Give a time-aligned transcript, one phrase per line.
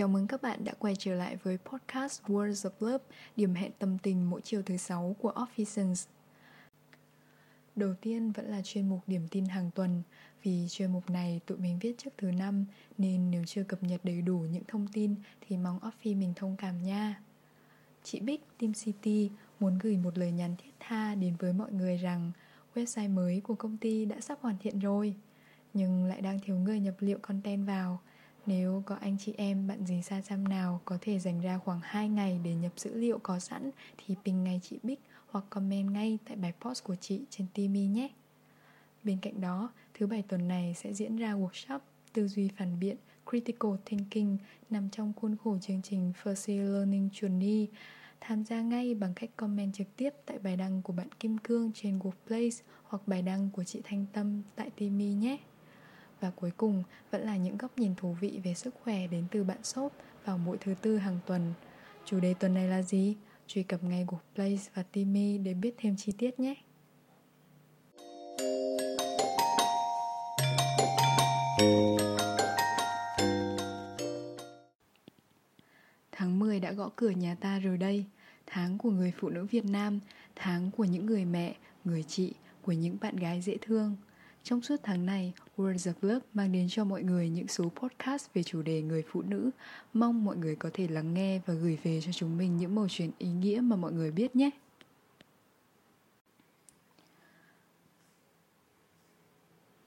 [0.00, 3.04] Chào mừng các bạn đã quay trở lại với podcast Words of Love,
[3.36, 6.06] điểm hẹn tâm tình mỗi chiều thứ sáu của Officers.
[7.76, 10.02] Đầu tiên vẫn là chuyên mục điểm tin hàng tuần
[10.42, 12.64] Vì chuyên mục này tụi mình viết trước thứ năm
[12.98, 16.56] Nên nếu chưa cập nhật đầy đủ những thông tin Thì mong Offi mình thông
[16.56, 17.20] cảm nha
[18.02, 21.96] Chị Bích, Team City muốn gửi một lời nhắn thiết tha đến với mọi người
[21.96, 22.32] rằng
[22.74, 25.14] Website mới của công ty đã sắp hoàn thiện rồi
[25.74, 28.00] Nhưng lại đang thiếu người nhập liệu content vào
[28.50, 31.80] nếu có anh chị em bạn gì xa xăm nào có thể dành ra khoảng
[31.82, 35.90] 2 ngày để nhập dữ liệu có sẵn thì ping ngay chị Bích hoặc comment
[35.90, 38.08] ngay tại bài post của chị trên Timi nhé.
[39.04, 41.78] Bên cạnh đó, thứ bảy tuần này sẽ diễn ra workshop
[42.12, 42.96] tư duy phản biện
[43.30, 44.36] Critical Thinking
[44.70, 47.66] nằm trong khuôn khổ chương trình First Year Learning Journey.
[48.20, 51.70] Tham gia ngay bằng cách comment trực tiếp tại bài đăng của bạn Kim Cương
[51.74, 55.38] trên Workplace hoặc bài đăng của chị Thanh Tâm tại Timi nhé.
[56.20, 59.44] Và cuối cùng vẫn là những góc nhìn thú vị về sức khỏe đến từ
[59.44, 59.92] bạn shop
[60.24, 61.52] vào mỗi thứ tư hàng tuần.
[62.04, 63.16] Chủ đề tuần này là gì?
[63.46, 66.54] Truy cập ngay của Place và Timmy để biết thêm chi tiết nhé.
[76.12, 78.04] Tháng 10 đã gõ cửa nhà ta rồi đây
[78.46, 80.00] Tháng của người phụ nữ Việt Nam
[80.36, 81.54] Tháng của những người mẹ,
[81.84, 82.32] người chị
[82.62, 83.96] Của những bạn gái dễ thương
[84.42, 88.26] trong suốt tháng này, Words of Love mang đến cho mọi người những số podcast
[88.34, 89.50] về chủ đề người phụ nữ.
[89.92, 92.88] Mong mọi người có thể lắng nghe và gửi về cho chúng mình những mẩu
[92.88, 94.50] chuyện ý nghĩa mà mọi người biết nhé.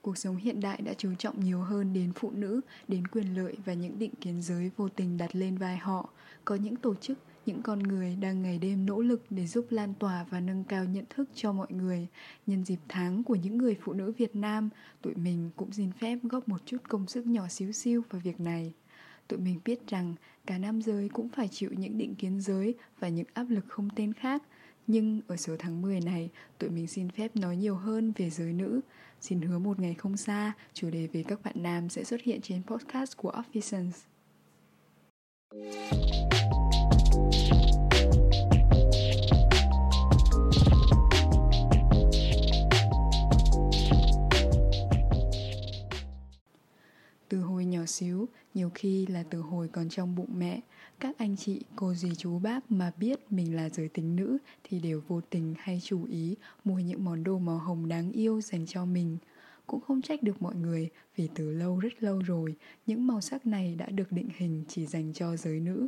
[0.02, 3.56] Cuộc sống hiện đại đã chú trọng nhiều hơn đến phụ nữ, đến quyền lợi
[3.64, 6.08] và những định kiến giới vô tình đặt lên vai họ.
[6.44, 9.94] Có những tổ chức những con người đang ngày đêm nỗ lực để giúp lan
[9.98, 12.06] tỏa và nâng cao nhận thức cho mọi người.
[12.46, 14.68] Nhân dịp tháng của những người phụ nữ Việt Nam,
[15.02, 18.40] tụi mình cũng xin phép góp một chút công sức nhỏ xíu xiu vào việc
[18.40, 18.72] này.
[19.28, 20.14] Tụi mình biết rằng
[20.46, 23.88] cả nam giới cũng phải chịu những định kiến giới và những áp lực không
[23.96, 24.42] tên khác.
[24.86, 28.52] Nhưng ở số tháng 10 này, tụi mình xin phép nói nhiều hơn về giới
[28.52, 28.80] nữ.
[29.20, 32.40] Xin hứa một ngày không xa, chủ đề về các bạn nam sẽ xuất hiện
[32.40, 33.90] trên podcast của Officers.
[48.74, 50.60] Khi là từ hồi còn trong bụng mẹ,
[51.00, 54.80] các anh chị, cô dì chú bác mà biết mình là giới tính nữ thì
[54.80, 58.66] đều vô tình hay chú ý mua những món đồ màu hồng đáng yêu dành
[58.66, 59.18] cho mình.
[59.66, 62.54] Cũng không trách được mọi người vì từ lâu rất lâu rồi,
[62.86, 65.86] những màu sắc này đã được định hình chỉ dành cho giới nữ.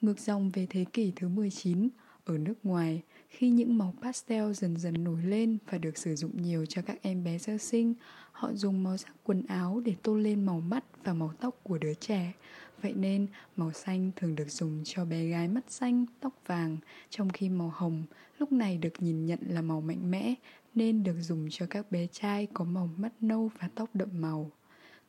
[0.00, 1.88] Ngược dòng về thế kỷ thứ 19,
[2.24, 6.42] ở nước ngoài, khi những màu pastel dần dần nổi lên và được sử dụng
[6.42, 7.94] nhiều cho các em bé sơ sinh,
[8.32, 11.78] họ dùng màu sắc quần áo để tô lên màu mắt và màu tóc của
[11.78, 12.32] đứa trẻ.
[12.82, 13.26] Vậy nên,
[13.56, 16.76] màu xanh thường được dùng cho bé gái mắt xanh, tóc vàng,
[17.10, 18.04] trong khi màu hồng
[18.38, 20.34] lúc này được nhìn nhận là màu mạnh mẽ,
[20.74, 24.50] nên được dùng cho các bé trai có màu mắt nâu và tóc đậm màu.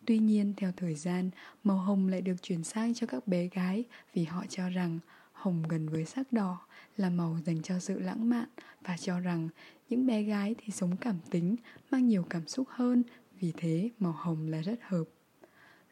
[0.05, 1.29] Tuy nhiên, theo thời gian,
[1.63, 3.83] màu hồng lại được chuyển sang cho các bé gái
[4.13, 4.99] vì họ cho rằng
[5.41, 6.59] hồng gần với sắc đỏ
[6.97, 8.49] là màu dành cho sự lãng mạn
[8.81, 9.49] và cho rằng
[9.89, 11.55] những bé gái thì sống cảm tính,
[11.91, 13.03] mang nhiều cảm xúc hơn,
[13.39, 15.03] vì thế màu hồng là rất hợp.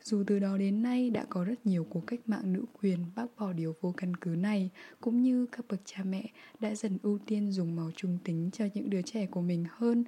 [0.03, 3.25] Dù từ đó đến nay đã có rất nhiều cuộc cách mạng nữ quyền bác
[3.37, 4.69] bỏ điều vô căn cứ này,
[5.01, 6.23] cũng như các bậc cha mẹ
[6.59, 10.03] đã dần ưu tiên dùng màu trung tính cho những đứa trẻ của mình hơn,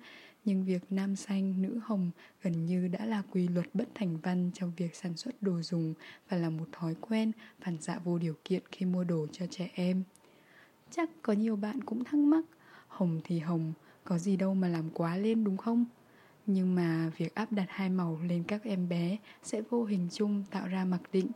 [0.45, 4.51] nhưng việc nam xanh, nữ hồng gần như đã là quy luật bất thành văn
[4.53, 5.93] trong việc sản xuất đồ dùng
[6.29, 9.69] và là một thói quen phản xạ vô điều kiện khi mua đồ cho trẻ
[9.73, 10.03] em.
[10.91, 12.45] Chắc có nhiều bạn cũng thắc mắc,
[12.87, 15.85] hồng thì hồng, có gì đâu mà làm quá lên đúng không?
[16.45, 20.43] Nhưng mà việc áp đặt hai màu lên các em bé sẽ vô hình chung
[20.51, 21.27] tạo ra mặc định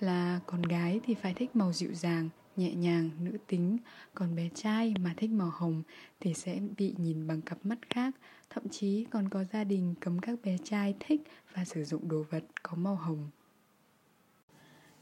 [0.00, 2.28] là con gái thì phải thích màu dịu dàng,
[2.60, 3.78] nhẹ nhàng, nữ tính,
[4.14, 5.82] còn bé trai mà thích màu hồng
[6.20, 8.14] thì sẽ bị nhìn bằng cặp mắt khác,
[8.50, 11.20] thậm chí còn có gia đình cấm các bé trai thích
[11.54, 13.30] và sử dụng đồ vật có màu hồng.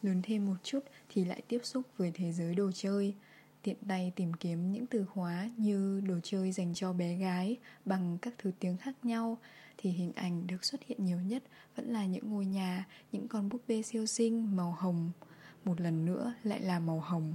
[0.02, 3.14] Lớn thêm một chút thì lại tiếp xúc với thế giới đồ chơi,
[3.62, 8.18] tiện tay tìm kiếm những từ khóa như đồ chơi dành cho bé gái bằng
[8.22, 9.38] các thứ tiếng khác nhau
[9.78, 11.42] thì hình ảnh được xuất hiện nhiều nhất
[11.76, 15.10] vẫn là những ngôi nhà, những con búp bê siêu xinh màu hồng.
[15.64, 17.34] Một lần nữa lại là màu hồng.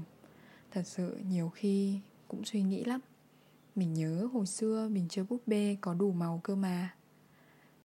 [0.74, 3.02] Thật sự nhiều khi cũng suy nghĩ lắm.
[3.76, 6.96] Mình nhớ hồi xưa mình chơi búp bê có đủ màu cơ mà.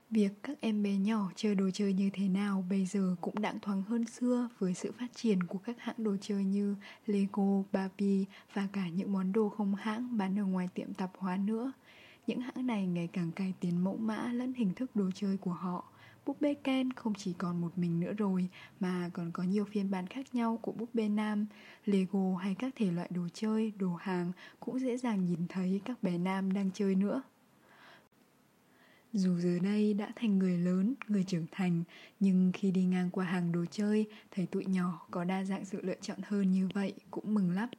[0.10, 3.60] Việc các em bé nhỏ chơi đồ chơi như thế nào bây giờ cũng đặng
[3.60, 8.26] thoáng hơn xưa với sự phát triển của các hãng đồ chơi như Lego, Barbie
[8.54, 11.72] và cả những món đồ không hãng bán ở ngoài tiệm tạp hóa nữa.
[12.28, 15.54] Những hãng này ngày càng cải tiến mẫu mã lẫn hình thức đồ chơi của
[15.54, 15.86] họ
[16.26, 18.50] búp bê Ken không chỉ còn một mình nữa rồi
[18.80, 21.46] mà còn có nhiều phiên bản khác nhau của búp bê nam.
[21.86, 26.04] Lego hay các thể loại đồ chơi, đồ hàng cũng dễ dàng nhìn thấy các
[26.04, 27.22] bé nam đang chơi nữa.
[29.14, 31.84] Dù giờ đây đã thành người lớn, người trưởng thành,
[32.20, 35.82] nhưng khi đi ngang qua hàng đồ chơi, thấy tụi nhỏ có đa dạng sự
[35.82, 37.70] lựa chọn hơn như vậy cũng mừng lắm.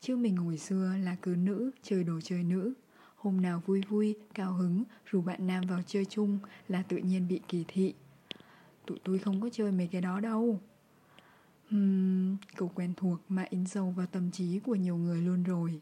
[0.00, 2.74] Chứ mình hồi xưa là cứ nữ, chơi đồ chơi nữ.
[3.20, 6.38] Hôm nào vui vui, cao hứng, rủ bạn nam vào chơi chung
[6.68, 7.94] là tự nhiên bị kỳ thị.
[8.86, 10.60] Tụi tôi không có chơi mấy cái đó đâu.
[11.70, 15.80] Hmm, cậu quen thuộc mà in sâu vào tâm trí của nhiều người luôn rồi.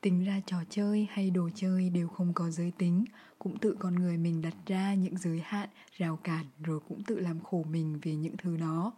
[0.00, 3.04] Tính ra trò chơi hay đồ chơi đều không có giới tính,
[3.38, 7.20] cũng tự con người mình đặt ra những giới hạn, rào cản rồi cũng tự
[7.20, 8.92] làm khổ mình vì những thứ đó.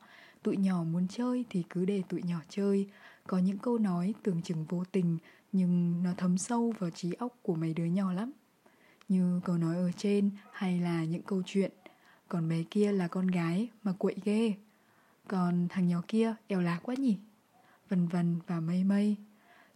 [0.45, 2.89] Tụi nhỏ muốn chơi thì cứ để tụi nhỏ chơi,
[3.27, 5.19] có những câu nói tưởng chừng vô tình
[5.53, 8.33] nhưng nó thấm sâu vào trí óc của mấy đứa nhỏ lắm.
[9.09, 11.73] Như câu nói ở trên hay là những câu chuyện
[12.29, 14.55] Còn bé kia là con gái mà quậy ghê
[15.29, 17.17] Còn thằng nhỏ kia eo lá quá nhỉ
[17.89, 19.17] Vân vân và mây mây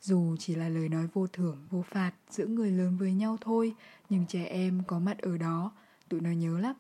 [0.01, 3.75] dù chỉ là lời nói vô thưởng, vô phạt giữa người lớn với nhau thôi,
[4.09, 5.73] nhưng trẻ em có mặt ở đó,
[6.09, 6.77] tụi nó nhớ lắm.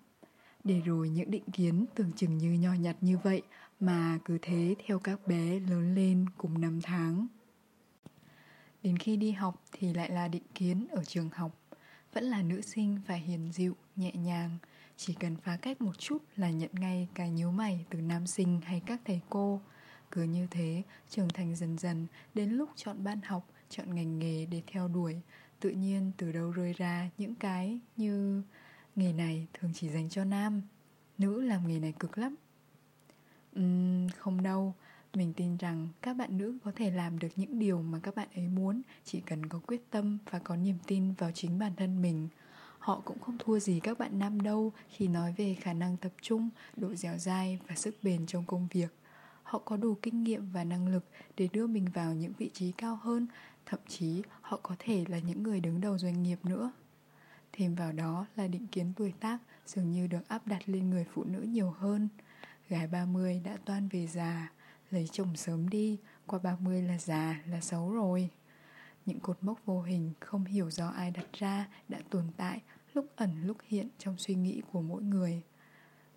[0.64, 3.42] Để rồi những định kiến tưởng chừng như nho nhặt như vậy
[3.80, 7.26] mà cứ thế theo các bé lớn lên cùng năm tháng.
[8.82, 11.58] Đến khi đi học thì lại là định kiến ở trường học.
[12.12, 14.58] Vẫn là nữ sinh phải hiền dịu, nhẹ nhàng,
[14.96, 18.60] chỉ cần phá cách một chút là nhận ngay cái nhíu mày từ nam sinh
[18.60, 19.60] hay các thầy cô.
[20.10, 24.46] Cứ như thế, trưởng thành dần dần, đến lúc chọn ban học, chọn ngành nghề
[24.46, 25.20] để theo đuổi,
[25.60, 28.42] tự nhiên từ đâu rơi ra những cái như
[28.96, 30.62] nghề này thường chỉ dành cho nam,
[31.18, 32.34] nữ làm nghề này cực lắm.
[33.60, 34.74] Uhm, không đâu,
[35.14, 38.28] mình tin rằng các bạn nữ có thể làm được những điều mà các bạn
[38.34, 42.02] ấy muốn chỉ cần có quyết tâm và có niềm tin vào chính bản thân
[42.02, 42.28] mình.
[42.78, 46.12] Họ cũng không thua gì các bạn nam đâu khi nói về khả năng tập
[46.22, 48.94] trung, độ dẻo dai và sức bền trong công việc.
[49.42, 51.04] Họ có đủ kinh nghiệm và năng lực
[51.36, 53.26] để đưa mình vào những vị trí cao hơn
[53.68, 56.72] thậm chí họ có thể là những người đứng đầu doanh nghiệp nữa.
[57.52, 61.06] Thêm vào đó là định kiến tuổi tác dường như được áp đặt lên người
[61.14, 62.08] phụ nữ nhiều hơn
[62.68, 64.52] gái 30 đã toan về già,
[64.90, 68.30] lấy chồng sớm đi, qua 30 là già, là xấu rồi.
[69.06, 72.62] Những cột mốc vô hình không hiểu do ai đặt ra đã tồn tại
[72.94, 75.42] lúc ẩn lúc hiện trong suy nghĩ của mỗi người.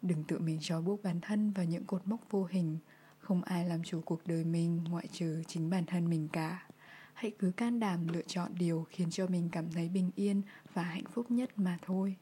[0.01, 2.77] Đừng tự mình trói buộc bản thân vào những cột mốc vô hình,
[3.19, 6.67] không ai làm chủ cuộc đời mình ngoại trừ chính bản thân mình cả.
[7.13, 10.41] Hãy cứ can đảm lựa chọn điều khiến cho mình cảm thấy bình yên
[10.73, 12.15] và hạnh phúc nhất mà thôi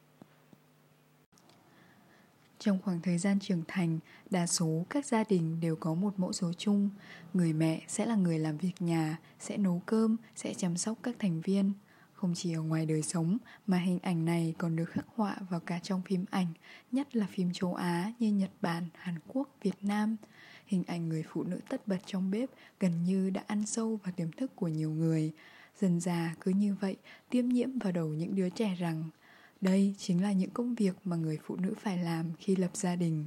[2.60, 3.98] trong khoảng thời gian trưởng thành,
[4.30, 6.90] đa số các gia đình đều có một mẫu số chung.
[7.34, 11.16] Người mẹ sẽ là người làm việc nhà, sẽ nấu cơm, sẽ chăm sóc các
[11.18, 11.72] thành viên.
[12.12, 15.60] Không chỉ ở ngoài đời sống mà hình ảnh này còn được khắc họa vào
[15.60, 16.46] cả trong phim ảnh,
[16.92, 20.16] nhất là phim châu Á như Nhật Bản, Hàn Quốc, Việt Nam.
[20.66, 24.12] Hình ảnh người phụ nữ tất bật trong bếp gần như đã ăn sâu vào
[24.16, 25.32] tiềm thức của nhiều người.
[25.80, 26.96] Dần già cứ như vậy
[27.30, 29.04] tiêm nhiễm vào đầu những đứa trẻ rằng
[29.60, 32.96] đây chính là những công việc mà người phụ nữ phải làm khi lập gia
[32.96, 33.24] đình.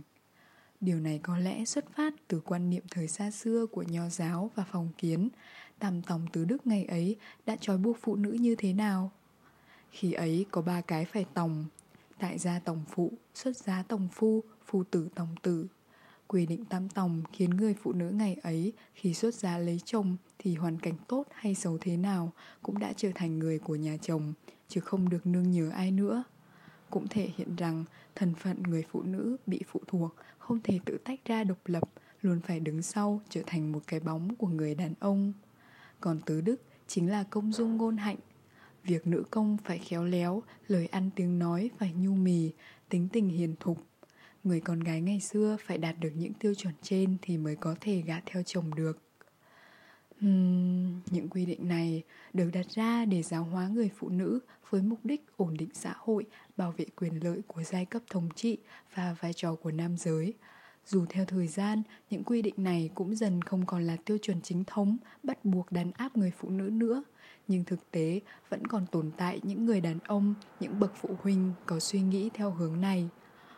[0.81, 4.51] Điều này có lẽ xuất phát từ quan niệm thời xa xưa của nho giáo
[4.55, 5.29] và phong kiến.
[5.79, 7.15] Tam tòng tứ đức ngày ấy
[7.45, 9.11] đã trói buộc phụ nữ như thế nào?
[9.91, 11.65] Khi ấy có ba cái phải tòng,
[12.19, 15.67] tại gia tòng phụ, xuất giá tòng phu, phu tử tòng tử,
[16.33, 20.17] Quy định tam tòng khiến người phụ nữ ngày ấy khi xuất giá lấy chồng
[20.39, 23.97] thì hoàn cảnh tốt hay xấu thế nào cũng đã trở thành người của nhà
[24.01, 24.33] chồng,
[24.67, 26.23] chứ không được nương nhờ ai nữa.
[26.89, 30.97] Cũng thể hiện rằng thân phận người phụ nữ bị phụ thuộc không thể tự
[30.97, 31.89] tách ra độc lập,
[32.21, 35.33] luôn phải đứng sau trở thành một cái bóng của người đàn ông.
[35.99, 38.17] Còn tứ đức chính là công dung ngôn hạnh,
[38.83, 42.51] Việc nữ công phải khéo léo, lời ăn tiếng nói phải nhu mì,
[42.89, 43.77] tính tình hiền thục,
[44.43, 47.75] Người con gái ngày xưa phải đạt được những tiêu chuẩn trên thì mới có
[47.81, 48.99] thể gả theo chồng được.
[50.27, 52.03] Uhm, những quy định này
[52.33, 54.39] được đặt ra để giáo hóa người phụ nữ
[54.69, 56.25] với mục đích ổn định xã hội,
[56.57, 58.57] bảo vệ quyền lợi của giai cấp thống trị
[58.95, 60.33] và vai trò của nam giới.
[60.85, 64.41] Dù theo thời gian, những quy định này cũng dần không còn là tiêu chuẩn
[64.41, 67.03] chính thống bắt buộc đàn áp người phụ nữ nữa,
[67.47, 71.51] nhưng thực tế vẫn còn tồn tại những người đàn ông, những bậc phụ huynh
[71.65, 73.09] có suy nghĩ theo hướng này.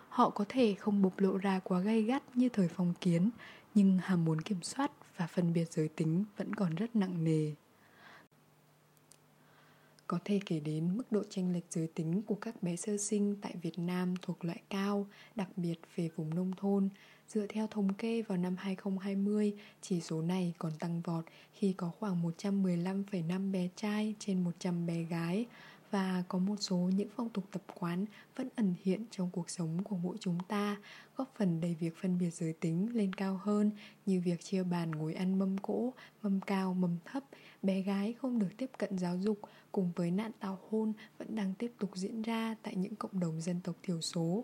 [0.10, 3.29] Họ có thể không bộc lộ ra quá gay gắt như thời phong kiến,
[3.74, 7.51] nhưng hàm muốn kiểm soát và phân biệt giới tính vẫn còn rất nặng nề.
[10.07, 13.36] Có thể kể đến mức độ chênh lệch giới tính của các bé sơ sinh
[13.41, 16.89] tại Việt Nam thuộc loại cao, đặc biệt về vùng nông thôn.
[17.27, 21.91] Dựa theo thống kê vào năm 2020, chỉ số này còn tăng vọt khi có
[22.00, 25.45] khoảng 115,5 bé trai trên 100 bé gái
[25.96, 29.84] và có một số những phong tục tập quán vẫn ẩn hiện trong cuộc sống
[29.84, 30.78] của mỗi chúng ta,
[31.18, 33.72] góp phần đẩy việc phân biệt giới tính lên cao hơn
[34.06, 37.24] như việc chia bàn ngồi ăn mâm cỗ, mâm cao, mâm thấp,
[37.64, 39.40] bé gái không được tiếp cận giáo dục
[39.72, 43.42] cùng với nạn tào hôn vẫn đang tiếp tục diễn ra tại những cộng đồng
[43.42, 44.44] dân tộc thiểu số.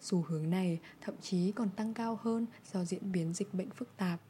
[0.00, 3.96] Xu hướng này thậm chí còn tăng cao hơn do diễn biến dịch bệnh phức
[3.96, 4.20] tạp.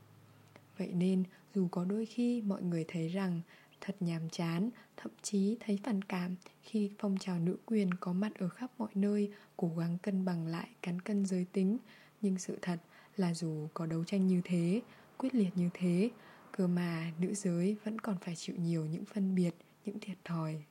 [0.79, 1.25] Vậy nên,
[1.55, 3.41] dù có đôi khi mọi người thấy rằng
[3.85, 8.33] thật nhàm chán, thậm chí thấy phản cảm khi phong trào nữ quyền có mặt
[8.39, 11.79] ở khắp mọi nơi, cố gắng cân bằng lại cán cân giới tính.
[12.21, 12.79] Nhưng sự thật
[13.17, 14.83] là dù có đấu tranh như thế,
[15.19, 16.11] quyết liệt như thế,
[16.53, 20.63] cơ mà nữ giới vẫn còn phải chịu nhiều những phân biệt, những thiệt thòi.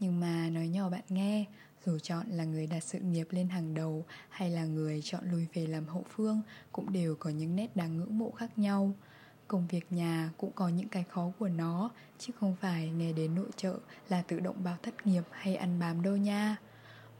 [0.00, 1.44] Nhưng mà nói nhỏ bạn nghe,
[1.86, 5.46] dù chọn là người đặt sự nghiệp lên hàng đầu hay là người chọn lùi
[5.54, 8.92] về làm hậu phương cũng đều có những nét đáng ngưỡng mộ khác nhau.
[9.48, 13.34] Công việc nhà cũng có những cái khó của nó, chứ không phải nghe đến
[13.34, 16.56] nội trợ là tự động báo thất nghiệp hay ăn bám đâu nha.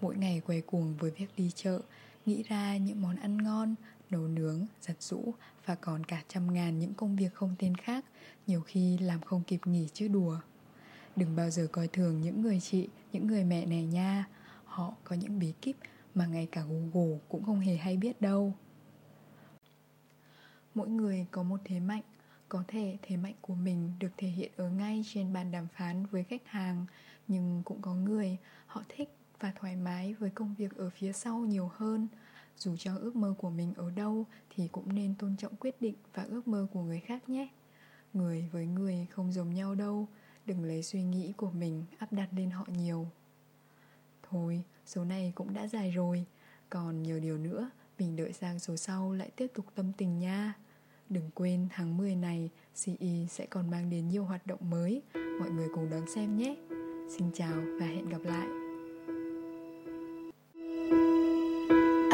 [0.01, 1.81] Mỗi ngày quay cuồng với việc đi chợ,
[2.27, 3.75] nghĩ ra những món ăn ngon,
[4.11, 5.35] nấu nướng, giặt rũ
[5.67, 8.05] và còn cả trăm ngàn những công việc không tên khác,
[8.47, 10.39] nhiều khi làm không kịp nghỉ chứ đùa.
[11.17, 14.25] Đừng bao giờ coi thường những người chị, những người mẹ này nha
[14.75, 15.77] Họ có những bí kíp
[16.15, 18.53] mà ngay cả Google cũng không hề hay biết đâu.
[20.75, 22.03] Mỗi người có một thế mạnh,
[22.49, 26.07] Có thể thế mạnh của mình được thể hiện ở ngay trên bàn đàm phán
[26.07, 26.87] với khách hàng,
[27.29, 29.09] Nhưng cũng có người họ thích
[29.41, 32.09] và thoải mái với công việc ở phía sau nhiều hơn.
[32.57, 35.95] Dù cho ước mơ của mình ở đâu thì cũng nên tôn trọng quyết định
[36.15, 37.49] và ước mơ của người khác nhé.
[38.13, 40.09] Người với người không giống nhau đâu,
[40.47, 43.09] đừng lấy suy nghĩ của mình áp đặt lên họ nhiều
[44.35, 46.25] thôi, số này cũng đã dài rồi.
[46.71, 50.55] Còn nhiều điều nữa, mình đợi sang số sau lại tiếp tục tâm tình nha.
[51.09, 52.51] Đừng quên, tháng 10 này
[52.85, 55.03] CE sẽ còn mang đến nhiều hoạt động mới.
[55.41, 56.57] Mọi người cùng đón xem nhé.
[57.19, 58.47] Xin chào và hẹn gặp lại.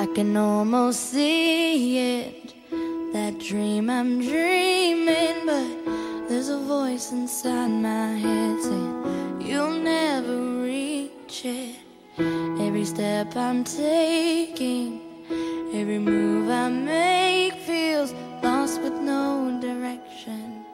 [0.01, 2.35] I can almost see it,
[3.15, 5.91] That dream I'm dreaming, But
[6.29, 9.05] There's a voice inside my head saying,
[9.41, 11.90] You'll never reach it.
[12.19, 15.11] Every step I'm taking
[15.73, 18.13] Every move I make feels
[18.43, 20.65] lost with no direction.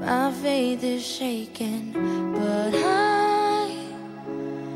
[0.00, 1.92] My faith is shaken,
[2.34, 3.86] But I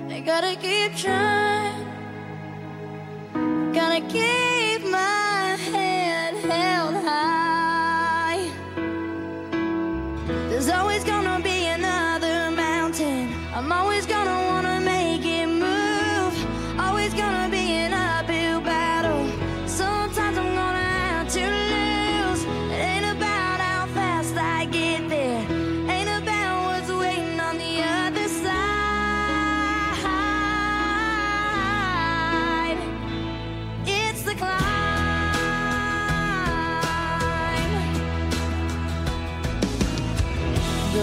[0.08, 1.86] I gotta keep trying.
[3.72, 4.51] Gotta keep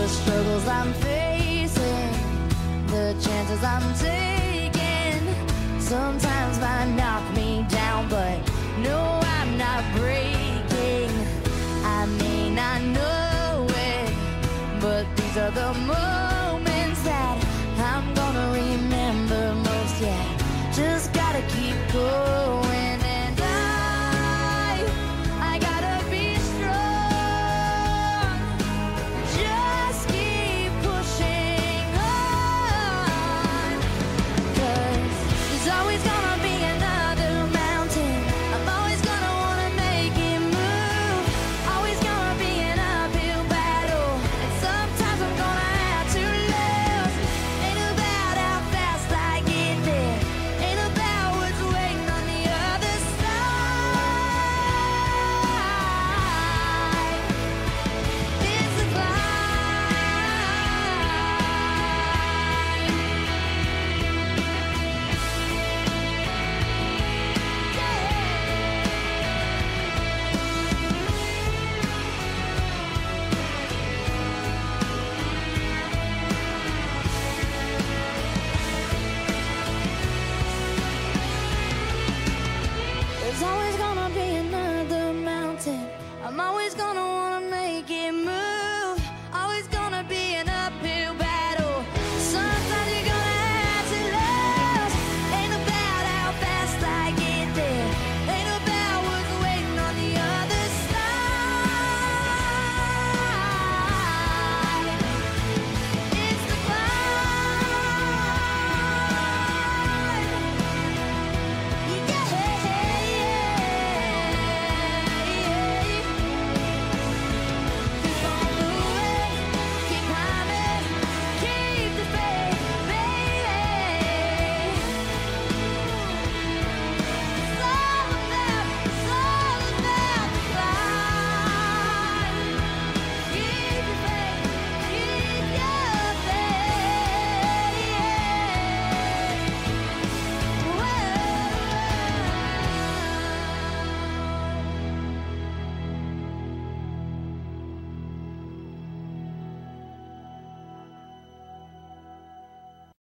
[0.09, 2.11] struggles I'm facing,
[2.87, 4.38] the chances I'm taking
[5.89, 7.08] sometimes by now.